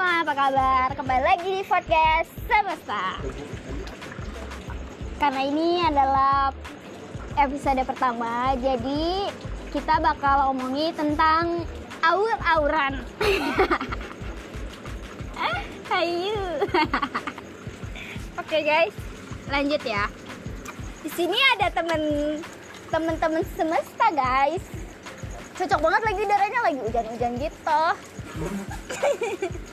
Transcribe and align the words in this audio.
semua, 0.00 0.24
apa 0.24 0.32
kabar? 0.32 0.88
Kembali 0.96 1.24
lagi 1.28 1.50
di 1.60 1.62
podcast 1.68 2.32
Semesta. 2.48 3.20
Karena 5.20 5.44
ini 5.44 5.76
adalah 5.84 6.56
episode 7.36 7.84
pertama, 7.84 8.56
jadi 8.64 9.28
kita 9.68 10.00
bakal 10.00 10.56
omongi 10.56 10.96
tentang 10.96 11.68
aur-auran. 12.00 13.04
Ayo. 15.92 16.64
Oke 18.40 18.64
guys, 18.64 18.96
lanjut 19.52 19.84
ya. 19.84 20.08
Di 21.04 21.12
sini 21.12 21.36
ada 21.60 21.68
temen 21.76 22.40
temen-temen 22.88 23.44
semesta 23.52 24.08
guys. 24.16 24.64
Cocok 25.60 25.76
banget 25.76 26.02
lagi 26.08 26.20
udaranya 26.24 26.60
lagi 26.64 26.80
hujan-hujan 26.88 27.32
gitu. 27.36 27.82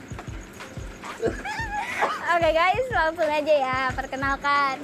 Oke 1.18 2.48
guys, 2.54 2.86
langsung 2.94 3.26
aja 3.26 3.54
ya 3.58 3.78
perkenalkan. 3.90 4.78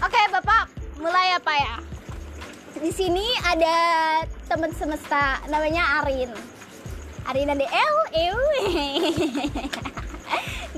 Oke 0.00 0.20
Bapak, 0.30 0.70
mulai 1.02 1.34
apa 1.34 1.52
ya? 1.58 1.74
Di 2.78 2.94
sini 2.94 3.26
ada 3.42 3.76
teman 4.46 4.70
semesta 4.70 5.42
namanya 5.50 6.00
Arin. 6.00 6.30
Arin 7.26 7.50
ada 7.50 7.66
L, 7.66 7.96
Ew. 8.14 8.38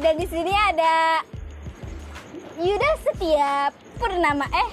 Dan 0.03 0.17
di 0.17 0.27
sini 0.27 0.53
ada 0.57 1.21
Yuda 2.57 2.91
Setia 3.05 3.69
Purnama. 4.01 4.49
Eh, 4.49 4.69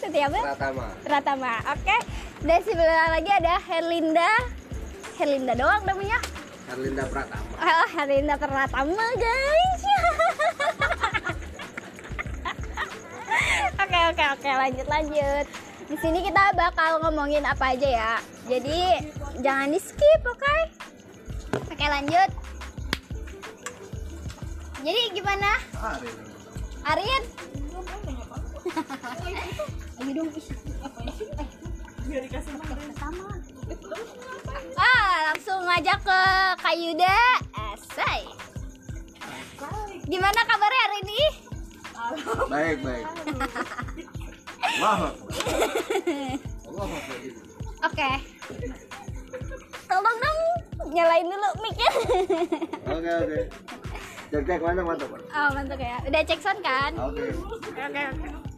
Setia 0.00 0.32
apa? 0.32 0.40
Pratama. 0.56 0.86
Pratama. 1.04 1.52
Oke. 1.76 1.96
Dan 2.40 2.60
sebelah 2.64 3.12
lagi 3.12 3.28
ada 3.28 3.60
Herlinda. 3.68 4.32
Herlinda 5.20 5.52
doang 5.52 5.84
namanya. 5.84 6.16
Herlinda 6.70 7.02
Pratama. 7.10 7.50
Oh, 7.58 7.86
Herlinda 7.90 8.34
Pratama, 8.38 9.06
guys. 9.18 9.82
Oke, 13.80 14.00
oke, 14.14 14.24
oke, 14.38 14.50
lanjut 14.54 14.86
lanjut. 14.86 15.46
Di 15.90 15.96
sini 15.98 16.22
kita 16.22 16.54
bakal 16.54 17.02
ngomongin 17.02 17.42
apa 17.42 17.74
aja 17.74 17.88
ya. 17.90 18.12
Jadi 18.46 19.02
jangan 19.42 19.74
di 19.74 19.82
skip, 19.82 20.22
oke? 20.22 20.56
Oke, 21.74 21.86
lanjut. 21.90 22.30
Jadi 24.86 25.02
gimana, 25.10 25.58
Arin. 25.82 26.16
Arin? 26.86 27.22
Ayo 29.98 30.10
dong, 30.14 30.30
ih. 30.38 30.46
Pertama. 32.70 33.26
Ah, 34.78 35.32
langsung 35.32 35.60
ngajak 35.66 35.98
ke 36.02 36.20
Kak 36.58 36.74
Yuda. 36.74 37.18
Asai. 37.54 38.26
Gimana 40.10 40.40
kabarnya 40.42 40.80
hari 40.88 40.98
ini? 41.06 41.22
Baik, 42.50 42.78
baik. 42.82 43.06
Wah. 44.82 45.12
Oke. 47.86 48.10
Tolong 49.90 50.16
dong 50.18 50.40
nyalain 50.90 51.26
dulu 51.26 51.48
mic-nya. 51.62 51.90
Oke, 52.90 53.10
oke. 53.26 53.40
Cek 54.30 54.42
cek 54.46 54.60
mantap 54.62 54.84
mantap. 54.86 55.08
Pak. 55.10 55.20
Oh, 55.34 55.48
mantap 55.54 55.78
ya. 55.78 55.98
Udah 56.06 56.22
cek 56.22 56.40
sound 56.42 56.62
kan? 56.62 56.94
Oke. 56.98 57.34
Oke, 57.34 57.82
oke. 57.82 58.49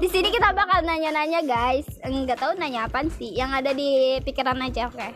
Di 0.00 0.08
sini 0.08 0.32
kita 0.32 0.56
bakal 0.56 0.80
nanya-nanya, 0.80 1.44
guys. 1.44 1.84
Enggak 2.00 2.40
tahu 2.40 2.56
nanya 2.56 2.88
apaan 2.88 3.12
sih. 3.12 3.36
Yang 3.36 3.50
ada 3.52 3.70
di 3.76 4.16
pikiran 4.24 4.56
aja, 4.64 4.88
oke. 4.88 5.08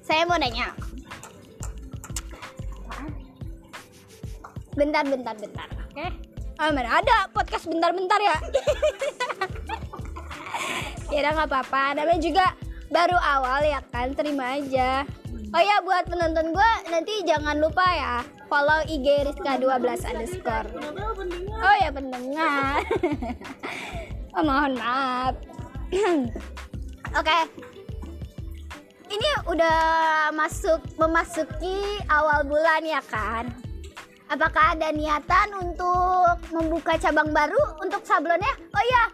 Saya 0.00 0.24
mau 0.24 0.40
nanya. 0.40 0.72
Bentar, 4.72 5.04
bentar, 5.04 5.36
bentar. 5.36 5.68
Oke. 5.92 6.08
Oh, 6.56 6.72
mana 6.72 7.04
ada 7.04 7.28
podcast 7.36 7.68
bentar-bentar 7.68 8.16
ya? 8.16 8.36
ya 11.20 11.36
nggak 11.36 11.52
apa-apa. 11.52 12.00
Namanya 12.00 12.20
juga 12.24 12.46
baru 12.88 13.20
awal 13.20 13.68
ya 13.68 13.84
kan. 13.92 14.16
Terima 14.16 14.56
aja. 14.56 15.04
Oh 15.52 15.60
ya 15.60 15.84
buat 15.84 16.08
penonton 16.08 16.56
gue 16.56 16.70
nanti 16.88 17.12
jangan 17.28 17.60
lupa 17.60 17.86
ya 17.92 18.35
follow 18.46 18.80
IG 18.86 19.06
Rizka 19.26 19.58
12 19.58 20.06
underscore. 20.06 20.68
Oh 21.56 21.76
ya 21.82 21.90
pendengar. 21.90 22.82
oh, 24.36 24.42
mohon 24.42 24.72
maaf. 24.78 25.34
Oke. 27.20 27.38
Ini 29.06 29.28
udah 29.46 29.78
masuk 30.34 30.82
memasuki 30.98 32.02
awal 32.10 32.42
bulan 32.42 32.82
ya 32.82 32.98
kan? 33.06 33.46
Apakah 34.26 34.74
ada 34.74 34.90
niatan 34.90 35.54
untuk 35.54 36.42
membuka 36.50 36.98
cabang 36.98 37.30
baru 37.30 37.78
untuk 37.78 38.02
sablonnya? 38.02 38.50
Oh 38.74 38.84
ya, 38.90 39.04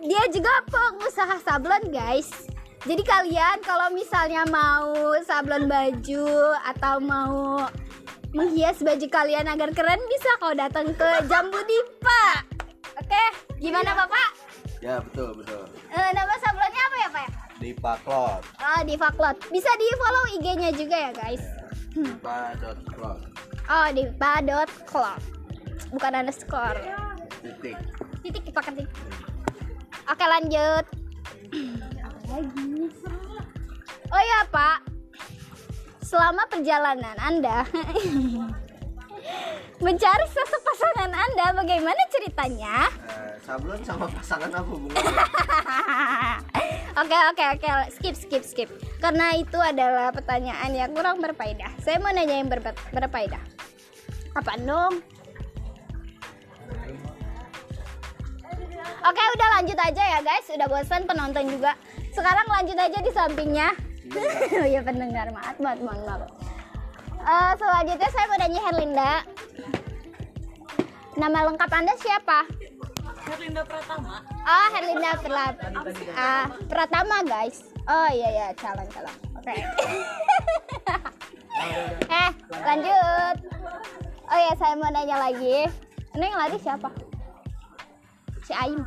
dia 0.00 0.24
juga 0.32 0.48
pengusaha 0.72 1.36
sablon 1.44 1.92
guys. 1.92 2.48
Jadi 2.82 3.04
kalian 3.04 3.60
kalau 3.62 3.92
misalnya 3.94 4.42
mau 4.48 5.14
sablon 5.22 5.68
baju 5.68 6.56
atau 6.66 6.96
mau 6.98 7.68
menghias 8.32 8.80
baju 8.80 9.06
kalian 9.12 9.46
agar 9.48 9.68
keren 9.76 10.00
bisa 10.08 10.30
kau 10.40 10.56
datang 10.56 10.88
ke 10.96 11.08
Jambu 11.28 11.60
Dipa. 11.68 12.24
Oke, 12.96 13.24
gimana 13.60 13.92
Bapak? 13.92 14.28
Ya 14.80 14.98
betul 14.98 15.36
betul. 15.36 15.68
Eh, 15.92 16.10
nama 16.16 16.34
sablonnya 16.40 16.82
apa 16.82 16.96
ya 16.96 17.08
Pak? 17.12 17.28
Di 17.62 17.70
Paklot. 17.78 18.42
Oh, 18.58 18.80
Diva 18.82 19.08
Cloth. 19.14 19.38
Bisa 19.54 19.70
di 19.78 19.86
follow 19.94 20.24
IG-nya 20.34 20.70
juga 20.74 20.96
ya 20.98 21.10
guys. 21.14 21.44
Dipa 21.94 22.58
dot 22.58 22.80
cloth. 22.90 23.22
Oh, 23.70 23.88
diva.cloth. 23.94 25.24
Bukan 25.94 26.12
underscore. 26.18 26.80
Titik. 27.44 27.78
Titik 28.24 28.50
pakai 28.50 28.82
titik. 28.82 28.90
Oke, 30.10 30.24
lanjut. 30.26 30.84
Lagi. 32.32 32.90
Oh 34.12 34.22
ya, 34.24 34.40
Pak. 34.50 34.91
Selama 36.12 36.44
perjalanan 36.44 37.16
Anda 37.16 37.64
mencari 39.84 40.26
sosok 40.28 40.60
pasangan 40.60 41.08
Anda, 41.08 41.56
bagaimana 41.56 42.02
ceritanya? 42.12 42.92
Eh, 43.08 43.40
sablon 43.40 43.80
sama 43.80 44.04
pasangan 44.12 44.52
apa 44.52 44.68
hubungannya? 44.68 45.24
Oke 47.00 47.16
oke 47.16 47.44
oke 47.56 47.68
skip 47.96 48.12
skip 48.12 48.44
skip 48.44 48.68
karena 49.00 49.32
itu 49.32 49.56
adalah 49.56 50.12
pertanyaan 50.12 50.76
yang 50.76 50.92
kurang 50.92 51.24
berfaedah. 51.24 51.72
Saya 51.80 51.96
mau 51.96 52.12
nanya 52.12 52.36
yang 52.36 52.52
berfaedah. 52.92 53.40
Apa 54.36 54.60
dong? 54.60 55.00
Oke 59.08 59.22
udah 59.24 59.48
lanjut 59.56 59.78
aja 59.80 60.02
ya 60.04 60.20
guys. 60.20 60.44
Udah 60.52 60.68
bosan 60.68 61.08
penonton 61.08 61.48
juga. 61.48 61.72
Sekarang 62.12 62.44
lanjut 62.44 62.76
aja 62.76 62.98
di 63.00 63.08
sampingnya. 63.08 63.72
Oh 64.10 64.66
iya 64.72 64.80
pendengar 64.82 65.30
maaf 65.30 65.56
maaf 65.62 65.78
maaf. 65.78 66.00
maaf. 66.02 66.22
Eh, 67.22 67.50
selanjutnya 67.54 68.08
saya 68.10 68.26
mau 68.26 68.38
nanya 68.38 68.60
Herlinda. 68.66 69.12
Nama 71.14 71.38
lengkap 71.46 71.70
anda 71.70 71.94
siapa? 72.02 72.38
Herlinda 73.22 73.62
Pratama. 73.62 74.26
Oh, 74.42 74.66
Herlinda 74.74 75.12
Prat 75.22 75.54
ah, 76.18 76.50
Pratama, 76.66 77.22
guys. 77.22 77.70
Oh 77.86 78.08
iya 78.10 78.28
ya, 78.30 78.46
calon 78.58 78.86
calon. 78.90 79.16
Oke. 79.38 79.54
eh, 82.26 82.30
lanjut. 82.50 83.36
Oh 84.26 84.38
ya, 84.38 84.52
saya 84.58 84.74
mau 84.74 84.90
nanya 84.90 85.30
lagi. 85.30 85.70
Ini 86.18 86.24
yang 86.26 86.38
lari 86.42 86.58
siapa? 86.58 86.90
Si 88.42 88.50
Aim. 88.50 88.82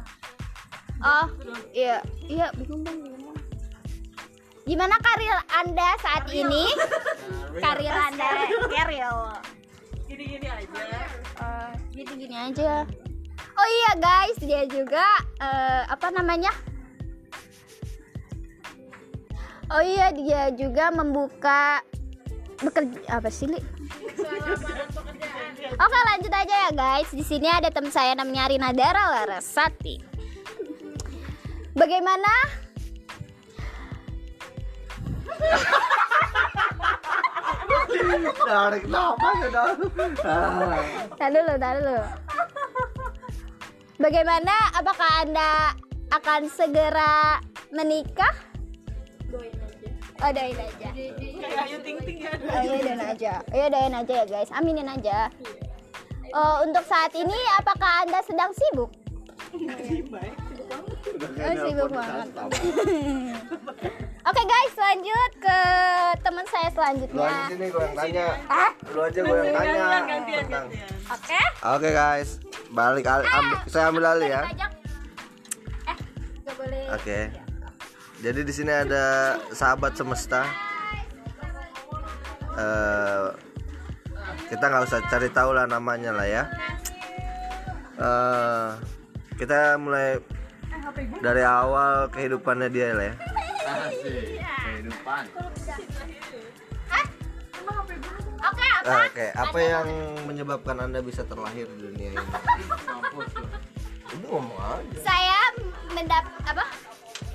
Oh, 1.00 1.28
iya, 1.72 2.04
iya, 2.28 2.52
bingung 2.60 2.84
bingung. 2.84 3.15
Gimana 4.66 4.98
karir 4.98 5.38
Anda 5.62 5.90
saat 6.02 6.26
ini? 6.34 6.66
Karir 7.64 7.94
Anda, 7.94 8.50
karir. 8.74 9.14
Gini-gini 10.10 10.48
aja. 10.50 10.92
Eh, 11.38 11.72
jadi 11.94 12.12
gini 12.18 12.36
aja. 12.36 12.74
Oh 13.56 13.68
iya 13.70 13.92
guys, 13.96 14.38
dia 14.42 14.66
juga 14.66 15.06
eh, 15.38 15.82
apa 15.86 16.10
namanya? 16.12 16.52
Oh 19.70 19.82
iya, 19.86 20.10
dia 20.12 20.50
juga 20.52 20.90
membuka 20.92 21.86
bekerja 22.60 23.00
apa 23.08 23.30
sih, 23.30 23.48
Li? 23.50 23.62
Oke, 25.78 26.00
lanjut 26.10 26.34
aja 26.34 26.56
ya 26.68 26.72
guys. 26.74 27.10
Di 27.14 27.22
sini 27.22 27.48
ada 27.48 27.70
teman 27.70 27.94
saya 27.94 28.18
namanya 28.18 28.50
Rina 28.50 28.74
Dara 28.74 29.14
Larasati. 29.14 30.02
Bagaimana? 31.78 32.65
Ya 38.46 39.50
dong. 39.52 39.78
Ah. 40.22 40.78
Tahan 41.18 41.32
dulu, 41.34 41.54
tahan 41.58 41.76
dulu. 41.82 41.98
Bagaimana? 43.96 44.56
Apakah 44.76 45.10
Anda 45.26 45.74
akan 46.14 46.42
segera 46.52 47.40
menikah? 47.72 48.36
Oh, 50.24 50.32
doain 50.32 50.56
aja. 50.56 50.90
Kayak 50.96 51.62
Ayu 51.68 51.78
Ting 51.84 52.00
Ting 52.02 52.20
ya. 52.24 52.32
Oh, 52.34 52.62
iya 52.64 52.80
doain 52.80 53.04
aja. 53.04 53.34
Iya 53.52 53.66
doain 53.68 53.96
aja 53.96 54.14
ya 54.24 54.26
guys. 54.26 54.50
Aminin 54.56 54.88
aja. 54.88 55.28
Oh, 56.32 56.64
untuk 56.64 56.84
saat 56.88 57.12
ini 57.16 57.36
apakah 57.60 58.08
anda 58.08 58.20
sedang 58.24 58.52
sibuk? 58.56 58.92
Oh, 59.56 61.54
sibuk 61.62 61.90
banget. 61.90 62.28
Oke 64.26 64.42
guys, 64.44 64.74
lanjut 64.76 65.32
ke 65.38 65.60
teman 66.20 66.46
saya 66.46 66.66
Lu 66.66 66.74
aja 66.74 66.74
selanjutnya. 66.74 67.30
sini 67.48 67.66
gue 67.70 67.78
yang 67.80 67.96
tanya. 67.96 68.26
Ah, 68.48 68.72
Lu 68.90 69.00
aja 69.00 69.20
gue 69.22 69.36
yang 69.38 69.54
tanya. 69.54 69.86
Oke. 71.08 71.40
Oke 71.64 71.90
guys, 71.92 72.30
balik 72.70 73.06
al- 73.06 73.22
ambil, 73.24 73.58
saya 73.66 73.86
ambil 73.88 74.04
alih 74.08 74.30
ya. 74.30 74.42
Eh, 75.86 75.98
boleh. 76.52 76.84
Oke. 76.92 77.20
Jadi 78.18 78.40
di 78.42 78.54
sini 78.54 78.72
ada 78.74 79.04
sahabat 79.52 79.94
semesta. 79.94 80.42
Eh, 82.56 83.26
kita 84.48 84.64
nggak 84.64 84.84
usah 84.84 85.00
cari 85.06 85.30
tahu 85.30 85.54
lah 85.54 85.64
namanya 85.64 86.10
lah 86.10 86.26
ya. 86.26 86.44
Eh, 87.96 88.70
kita 89.36 89.76
mulai 89.76 90.20
dari 91.20 91.44
awal 91.44 92.08
kehidupannya 92.12 92.70
dia 92.72 92.96
lah 92.96 93.06
ya. 93.12 93.16
Oke, 98.46 98.66
apa? 98.70 98.86
Eh, 98.86 99.06
Oke, 99.10 99.28
apa 99.34 99.60
yang 99.60 99.88
menyebabkan 100.30 100.78
anda 100.78 101.02
bisa 101.02 101.26
terlahir 101.26 101.66
di 101.74 101.78
dunia 101.90 102.10
ini? 102.14 102.28
Udah 104.16 104.30
ngomong 104.30 104.60
aja. 104.62 104.98
Saya 105.02 105.40
mendap 105.92 106.24
apa? 106.46 106.66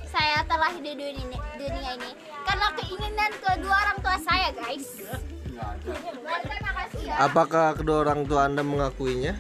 Saya 0.07 0.43
terlahir 0.47 0.81
di 0.81 0.93
dunia 0.95 1.23
ini, 1.27 1.39
dunia 1.59 1.91
ini 1.99 2.11
karena 2.47 2.67
keinginan 2.79 3.31
kedua 3.43 3.75
orang 3.75 3.99
tua 4.03 4.17
saya, 4.23 4.49
guys. 4.55 4.89
Terima 6.41 6.73
kasih 6.83 7.01
ya. 7.05 7.15
Apakah 7.27 7.77
kedua 7.77 8.07
orang 8.07 8.25
tua 8.25 8.47
anda 8.49 8.63
mengakuinya? 8.65 9.35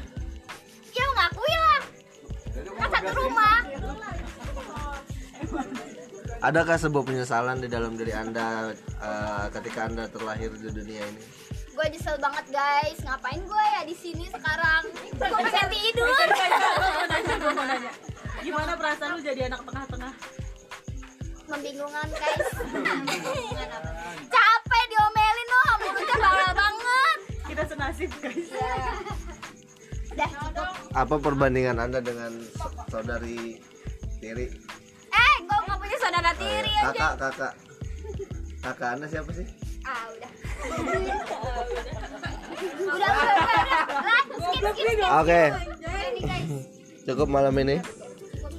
Adakah 6.41 6.81
sebuah 6.81 7.05
penyesalan 7.05 7.61
di 7.61 7.69
dalam 7.69 8.01
diri 8.01 8.17
anda 8.17 8.73
eh, 8.97 9.47
ketika 9.53 9.93
anda 9.93 10.09
terlahir 10.09 10.49
di 10.57 10.73
dunia 10.73 11.05
ini? 11.05 11.23
Gue 11.71 11.85
nyesel 11.93 12.17
banget 12.17 12.49
guys. 12.49 12.97
Ngapain 13.05 13.41
gue 13.41 13.65
ya 13.77 13.83
di 13.85 13.93
sini 13.93 14.25
sekarang? 14.27 14.89
Gue 15.21 15.29
pengen 15.29 15.69
tidur. 15.69 16.09
Gimana 18.41 18.73
perasaan 18.73 19.17
lu 19.17 19.21
jadi 19.21 19.53
anak 19.53 19.61
tengah-tengah? 19.69 20.13
Membingungkan 21.45 22.09
guys. 22.09 22.49
Capek 24.27 24.83
diomelin 24.89 25.49
loh. 25.51 25.73
Mulutnya 25.79 26.17
bawel 26.17 26.53
banget. 26.57 27.19
Kita 27.53 27.63
senasib 27.69 28.11
guys. 28.19 28.49
Udah 30.11 30.29
cukup. 30.33 30.69
Apa 30.91 31.15
perbandingan 31.21 31.77
anda 31.79 32.01
dengan 32.01 32.33
sa- 32.57 32.73
saudari 32.89 33.61
tiri? 34.19 34.49
Aja. 36.41 36.91
Kakak, 36.91 37.13
kakak. 37.21 37.53
Kakak 38.61 38.89
anda 38.97 39.07
siapa 39.09 39.31
sih? 39.33 39.47
Ah, 39.83 40.05
udah. 40.09 40.31
udah, 40.61 41.01
udah, 41.01 41.15
udah. 44.97 45.09
Oke, 45.21 45.43
Ini 46.11 46.21
guys. 46.21 46.65
cukup 47.05 47.29
malam 47.29 47.55
ini. 47.59 47.77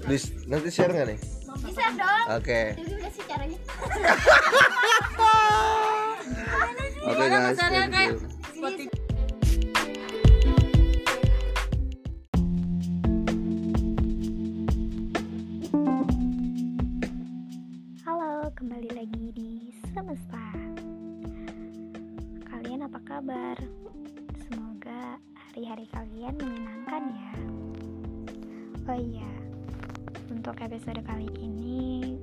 Dis- 0.06 0.34
nanti 0.46 0.70
share 0.70 0.90
nggak 0.90 1.08
nih? 1.10 1.20
Bisa 1.62 1.86
dong. 1.94 2.26
Oke, 2.34 2.74
Jadi 2.74 2.92
udah 2.98 3.12
sih 3.14 3.24
caranya. 3.30 3.58
oke 7.06 7.26
guys. 7.28 7.58
Thank 7.58 7.94
you. 7.94 8.41
Kalian 26.22 26.38
menyenangkan 26.38 27.04
ya. 27.18 27.34
Oh 28.86 28.94
iya, 28.94 29.32
untuk 30.30 30.54
episode 30.62 31.02
kali 31.02 31.26
ini 31.42 32.14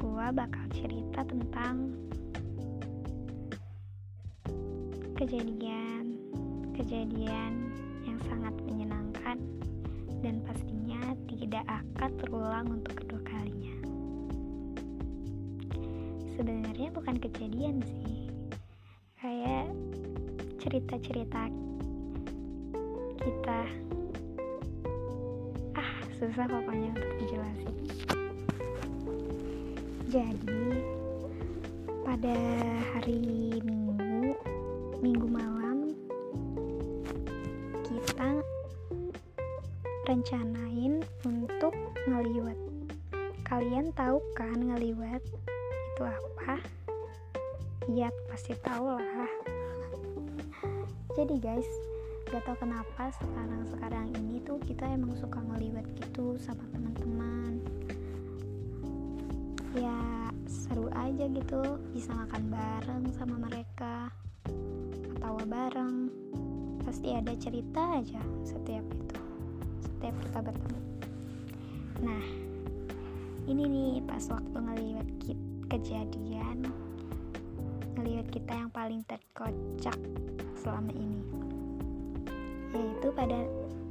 gua 0.00 0.32
bakal 0.32 0.64
cerita 0.72 1.20
tentang 1.28 1.92
kejadian 5.20 6.16
kejadian 6.80 7.76
yang 8.08 8.16
sangat 8.24 8.56
menyenangkan 8.64 9.36
dan 10.24 10.40
pastinya 10.48 11.12
tidak 11.28 11.68
akan 11.68 12.10
terulang 12.24 12.72
untuk 12.72 13.04
kedua 13.04 13.20
kalinya. 13.20 13.76
Sebenarnya 16.40 16.88
bukan 16.88 17.20
kejadian 17.20 17.84
sih, 17.84 18.32
kayak 19.20 19.76
cerita-cerita 20.56 21.67
kita. 23.28 23.60
Ah, 25.76 25.92
susah 26.16 26.48
pokoknya 26.48 26.96
untuk 26.96 27.12
dijelasin. 27.20 27.76
Jadi, 30.08 30.64
pada 32.08 32.36
hari 32.96 33.60
Minggu, 33.60 34.32
Minggu 35.04 35.28
malam, 35.28 35.92
kita 37.84 38.40
rencanain 40.08 41.04
untuk 41.28 41.76
ngeliwat. 42.08 42.56
Kalian 43.44 43.92
tahu 43.92 44.24
kan 44.32 44.56
ngeliwat 44.56 45.20
itu 45.20 46.02
apa? 46.04 46.56
Iya, 47.92 48.08
pasti 48.32 48.56
tahu 48.64 48.96
lah. 48.96 49.32
Jadi 51.20 51.36
guys, 51.44 51.87
gak 52.28 52.44
tau 52.44 52.60
kenapa 52.60 53.08
sekarang-sekarang 53.16 54.12
ini 54.20 54.36
tuh 54.44 54.60
kita 54.60 54.84
emang 54.84 55.16
suka 55.16 55.40
ngeliwat 55.40 55.88
gitu 55.96 56.36
sama 56.36 56.60
teman-teman. 56.76 57.56
Ya 59.72 60.28
seru 60.44 60.92
aja 60.92 61.24
gitu, 61.24 61.80
bisa 61.96 62.12
makan 62.12 62.52
bareng 62.52 63.04
sama 63.16 63.40
mereka, 63.48 64.12
ketawa 65.08 65.40
bareng. 65.48 66.12
Pasti 66.84 67.16
ada 67.16 67.32
cerita 67.32 67.96
aja 67.96 68.20
setiap 68.44 68.84
itu 68.92 69.20
setiap 69.80 70.14
kita 70.28 70.38
bertemu. 70.44 70.80
Nah, 72.04 72.24
ini 73.48 73.62
nih 73.64 73.92
pas 74.04 74.28
waktu 74.28 74.56
ngeliat 74.56 75.08
ki- 75.24 75.44
kejadian 75.72 76.68
ngeliat 77.96 78.28
kita 78.28 78.52
yang 78.52 78.68
paling 78.68 79.00
terkocak 79.08 79.96
selama 80.60 80.92
ini, 80.92 81.24
yaitu 82.78 83.10
pada 83.10 83.42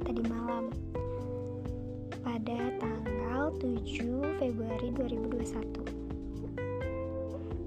tadi 0.08 0.24
malam 0.24 0.72
pada 2.24 2.72
tanggal 2.80 3.52
7 3.60 4.40
Februari 4.40 4.88
2021. 4.96 5.84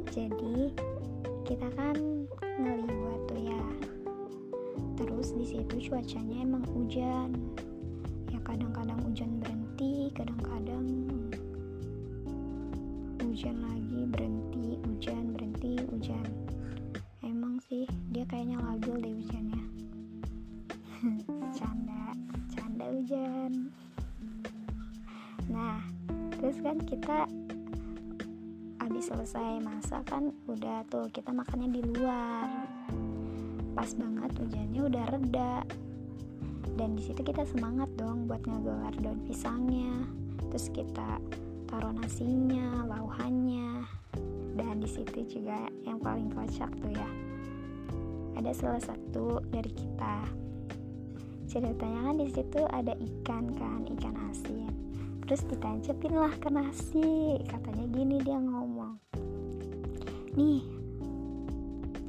Jadi 0.10 0.74
kita 1.46 1.68
kan 1.78 1.96
ngeliwat 2.58 3.20
tuh 3.30 3.42
ya. 3.42 3.63
Terus 4.98 5.34
di 5.38 5.46
situ 5.46 5.90
cuacanya 5.90 6.42
emang 6.42 6.66
hujan 6.74 7.32
ya 8.30 8.40
kadang-kadang 8.42 9.00
hujan 9.06 9.42
berhenti 9.42 10.13
kadang-kadang 10.13 10.86
hujan 13.22 13.58
lagi 13.63 14.00
berhenti 14.12 14.78
hujan 14.86 15.34
berhenti 15.34 15.74
hujan 15.90 16.41
kita 26.92 27.24
habis 28.84 29.08
selesai 29.08 29.64
masak 29.64 30.04
kan 30.12 30.36
udah 30.44 30.84
tuh 30.92 31.08
kita 31.16 31.32
makannya 31.32 31.72
di 31.72 31.82
luar. 31.88 32.68
Pas 33.72 33.96
banget 33.96 34.36
hujannya 34.36 34.82
udah 34.92 35.06
reda. 35.16 35.64
Dan 36.76 37.00
di 37.00 37.08
situ 37.08 37.24
kita 37.24 37.48
semangat 37.48 37.88
dong 37.96 38.28
buat 38.28 38.44
ngegelar 38.44 38.92
daun 39.00 39.24
pisangnya. 39.24 40.04
Terus 40.52 40.68
kita 40.68 41.24
taruh 41.72 41.96
nasinya 41.96 42.84
lauhannya. 42.84 43.88
Dan 44.60 44.84
di 44.84 44.90
situ 44.92 45.24
juga 45.32 45.72
yang 45.88 45.96
paling 46.04 46.28
kocak 46.36 46.76
tuh 46.84 46.92
ya 46.92 47.08
ada 48.36 48.52
salah 48.52 48.84
satu 48.84 49.40
dari 49.48 49.72
kita. 49.72 50.28
Ceritanya 51.48 52.12
kan 52.12 52.16
di 52.20 52.28
situ 52.28 52.60
ada 52.68 52.92
ikan 53.00 53.48
kan 53.56 53.80
ikan 53.96 54.16
asin 54.28 54.91
terus 55.32 55.48
ditancepin 55.48 56.12
lah 56.12 56.36
ke 56.44 56.52
nasi. 56.52 57.40
Katanya 57.48 57.88
gini 57.88 58.20
dia 58.20 58.36
ngomong. 58.36 59.00
Nih 60.36 60.60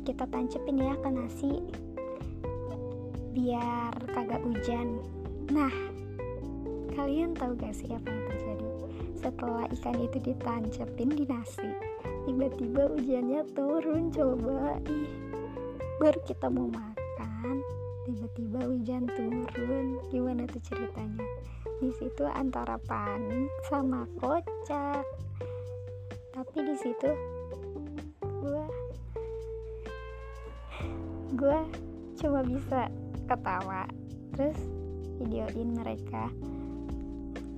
kita 0.02 0.26
tancepin 0.26 0.82
ya 0.82 0.98
ke 0.98 1.06
nasi 1.06 1.62
biar 3.30 3.94
kagak 4.10 4.42
hujan. 4.42 4.98
Nah 5.54 5.70
kalian 6.98 7.38
tahu 7.38 7.54
gak 7.62 7.78
sih 7.78 7.94
apa 7.94 8.10
yang 8.10 8.26
terjadi? 8.26 8.68
Setelah 9.14 9.70
ikan 9.70 10.02
itu 10.02 10.18
ditancepin 10.18 11.14
di 11.14 11.22
nasi 11.22 11.70
tiba-tiba 12.26 12.90
hujannya 12.90 13.46
turun 13.54 14.10
coba. 14.10 14.82
Ih 14.90 15.10
baru 16.02 16.18
kita 16.26 16.50
mau 16.50 16.66
makan 16.66 17.62
tiba-tiba 18.02 18.66
hujan 18.66 19.06
turun. 19.14 20.02
Gimana 20.10 20.42
tuh 20.50 20.58
ceritanya 20.66 21.22
di 21.82 21.90
situ 21.98 22.22
antara 22.30 22.78
panik 22.78 23.50
sama 23.66 24.06
kocak. 24.22 25.02
Tapi 26.30 26.58
di 26.62 26.76
situ 26.78 27.10
gua 28.22 28.66
gua 31.34 31.66
cuma 32.14 32.46
bisa 32.46 32.86
ketawa. 33.26 33.90
Terus 34.30 34.58
videoin 35.18 35.74
mereka. 35.74 36.30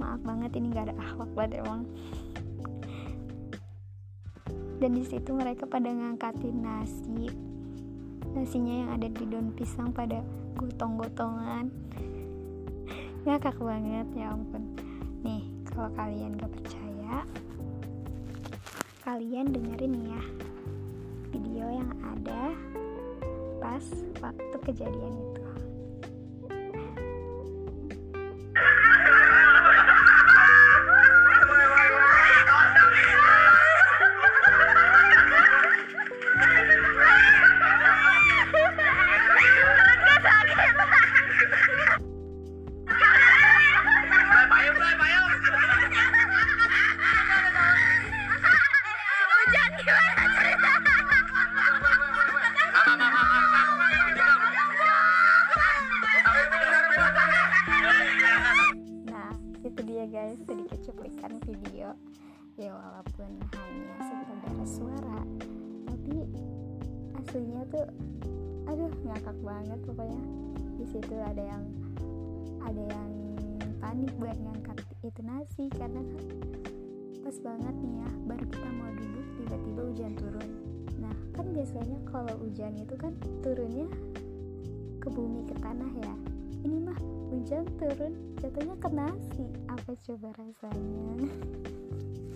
Maaf 0.01 0.25
banget 0.25 0.57
ini 0.57 0.73
gak 0.73 0.89
ada 0.89 0.97
akhlak 1.05 1.31
banget 1.37 1.61
emang. 1.61 1.85
Dan 4.81 4.91
di 4.97 5.05
situ 5.05 5.37
mereka 5.37 5.69
pada 5.69 5.93
ngangkatin 5.93 6.65
nasi. 6.65 7.29
Nasinya 8.33 8.73
yang 8.73 8.91
ada 8.97 9.07
di 9.07 9.25
daun 9.29 9.53
pisang 9.53 9.93
pada 9.93 10.25
gotong-gotongan 10.57 11.69
ngakak 13.25 13.57
banget. 13.57 14.07
Ya 14.15 14.33
ampun. 14.33 14.77
Nih 15.25 15.49
kalau 15.73 15.89
kalian 15.97 16.37
gak 16.37 16.53
percaya 16.53 17.25
kalian 19.05 19.53
dengerin 19.53 19.97
ya. 20.09 20.23
Video 21.33 21.67
yang 21.67 21.91
ada 22.05 22.53
pas 23.59 23.85
waktu 24.21 24.57
kejadian 24.63 25.15
itu 25.19 25.34
dia 60.05 60.29
guys 60.29 60.37
sedikit 60.45 60.85
cuplikan 60.85 61.33
video. 61.49 61.97
Ya 62.61 62.77
walaupun 62.77 63.41
hanya 63.57 63.97
sekedar 64.05 64.57
suara, 64.69 65.25
tapi 65.89 66.29
aslinya 67.17 67.65
tuh 67.73 67.89
aduh 68.69 68.93
ngakak 69.09 69.39
banget 69.41 69.81
pokoknya. 69.89 70.21
Di 70.77 70.85
situ 70.93 71.17
ada 71.17 71.41
yang 71.41 71.65
ada 72.61 72.85
yang 72.85 73.11
panik 73.81 74.13
buat 74.21 74.37
ngangkat 74.45 74.85
itu 75.09 75.21
nasi 75.25 75.73
karena 75.73 76.05
kan 76.05 76.25
pas 77.25 77.37
banget 77.41 77.75
nih 77.81 78.05
ya 78.05 78.11
baru 78.29 78.45
kita 78.45 78.69
mau 78.77 78.93
duduk 78.93 79.27
tiba-tiba 79.41 79.81
hujan 79.89 80.13
turun. 80.21 80.51
Nah, 81.01 81.17
kan 81.33 81.49
biasanya 81.49 81.97
kalau 82.13 82.37
hujan 82.45 82.77
itu 82.77 82.93
kan 83.01 83.17
turunnya 83.41 83.89
ke 85.01 85.09
bumi 85.09 85.49
ke 85.49 85.57
tanah 85.65 85.93
ya. 85.97 86.15
Hujan 87.55 87.71
turun. 87.79 88.15
Jatuhnya 88.43 88.75
ke 88.83 88.89
nasi. 88.91 89.47
Apa 89.71 89.95
coba 90.03 90.35
rasanya. 90.35 91.31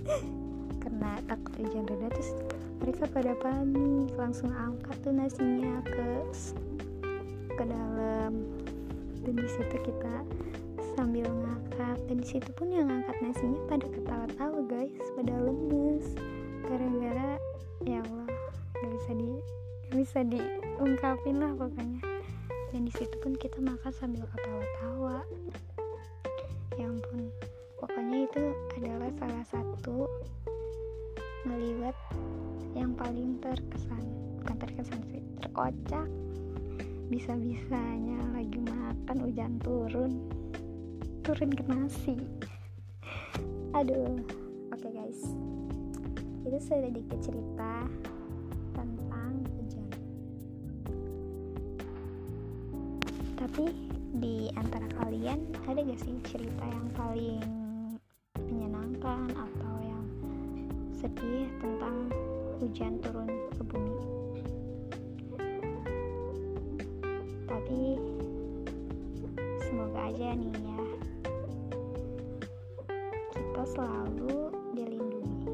Karena 0.87 1.10
takut 1.26 1.58
hujan 1.58 1.90
reda 1.90 2.06
terus 2.14 2.30
mereka 2.78 3.10
pada 3.10 3.34
panik. 3.42 4.14
Langsung 4.14 4.54
angkat 4.54 4.94
tuh 5.02 5.10
nasinya 5.10 5.82
ke 5.82 6.22
ke 7.50 7.64
dalam. 7.66 8.46
Dan 9.26 9.34
di 9.34 9.48
situ 9.50 9.76
kita 9.82 10.22
sambil 10.94 11.26
ngakak 11.26 11.98
dan 12.06 12.22
di 12.22 12.26
situ 12.38 12.54
pun 12.54 12.70
yang 12.70 12.87
ngangkat 12.87 13.18
nasinya 13.18 13.58
pada 13.66 13.90
ketawa-tawa 13.90 14.70
guys. 14.70 15.02
Pada 15.18 15.34
lemes. 15.34 16.14
Gara-gara 16.62 17.42
ya 17.82 17.98
Allah 18.06 18.30
nggak 18.78 18.90
bisa 18.94 19.10
di 19.18 19.26
nggak 19.90 19.98
bisa 19.98 20.18
diungkapin 20.30 21.42
lah 21.42 21.50
pokoknya 21.58 22.07
dan 22.68 22.84
di 22.84 22.92
situ 22.92 23.16
pun 23.25 23.32
kita 23.37 23.56
makan 23.64 23.92
sambil 23.92 24.28
ketawa-tawa. 24.28 25.25
Ya 26.76 26.87
ampun. 26.88 27.32
Pokoknya 27.80 28.28
itu 28.28 28.42
adalah 28.76 29.10
salah 29.16 29.44
satu 29.48 30.04
ngeliwat 31.48 31.96
yang 32.76 32.92
paling 32.92 33.40
terkesan. 33.40 34.04
Bukan 34.42 34.56
terkesan 34.60 35.00
sih 35.08 35.22
terkocak. 35.40 36.08
Bisa-bisanya 37.08 38.20
lagi 38.37 38.60
makan 38.60 39.16
hujan 39.25 39.56
turun. 39.64 40.12
Turun 41.25 41.50
ke 41.50 41.62
nasi. 41.72 42.16
Aduh. 43.72 44.20
Oke 44.75 44.88
guys. 44.92 45.32
Itu 46.44 46.58
sedikit 46.60 47.18
cerita 47.25 47.88
tapi 53.58 53.74
di 54.22 54.46
antara 54.54 54.86
kalian 55.02 55.50
ada 55.66 55.82
gak 55.82 55.98
sih 55.98 56.14
cerita 56.30 56.62
yang 56.62 56.86
paling 56.94 57.42
menyenangkan 58.38 59.34
atau 59.34 59.74
yang 59.82 60.06
sedih 60.94 61.50
tentang 61.58 62.06
hujan 62.62 63.02
turun 63.02 63.26
ke 63.26 63.62
bumi? 63.66 63.98
Tapi 67.50 67.98
semoga 69.66 70.06
aja 70.06 70.38
nih 70.38 70.54
ya 70.54 70.82
kita 73.34 73.62
selalu 73.74 74.54
dilindungi. 74.70 75.50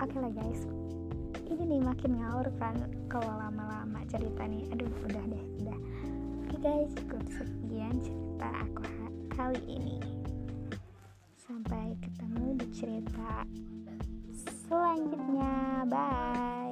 Oke 0.00 0.16
lah 0.24 0.32
guys 0.32 0.64
ini 1.52 1.68
nih 1.68 1.80
makin 1.84 2.16
ngawur 2.16 2.48
kan 2.56 2.80
kalau 3.12 3.28
lama-lama 3.36 4.00
cerita 4.08 4.48
nih. 4.48 4.64
Aduh 4.72 4.88
udah 5.04 5.24
deh 5.28 5.44
udah 5.68 5.78
guys 6.58 6.90
cukup 6.98 7.22
sekian 7.38 7.94
cerita 8.02 8.50
aku 8.66 8.82
kali 9.30 9.62
ini. 9.70 9.98
Sampai 11.38 11.94
ketemu 12.02 12.58
di 12.58 12.66
cerita 12.74 13.46
selanjutnya. 14.66 15.86
Bye 15.86 16.67